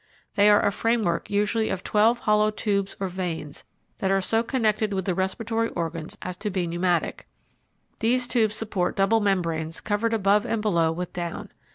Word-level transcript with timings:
They 0.33 0.49
are 0.49 0.65
a 0.65 0.71
framework 0.71 1.29
usually 1.29 1.69
of 1.69 1.83
twelve 1.83 2.17
hollow 2.21 2.49
tubes 2.49 2.97
or 2.99 3.07
veins 3.07 3.65
that 3.99 4.09
are 4.09 4.19
so 4.19 4.41
connected 4.41 4.95
with 4.95 5.05
the 5.05 5.13
respiratory 5.13 5.69
organs 5.75 6.17
as 6.23 6.35
to 6.37 6.49
be 6.49 6.65
pneumatic. 6.65 7.27
These 7.99 8.27
tubes 8.27 8.55
support 8.55 8.95
double 8.95 9.19
membranes 9.19 9.79
covered 9.79 10.15
above 10.15 10.43
and 10.43 10.59
below 10.59 10.91
with 10.91 11.13
down. 11.13 11.51